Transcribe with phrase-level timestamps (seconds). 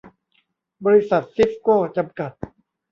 [0.85, 2.31] บริษัท ซีฟโก้ จำกัด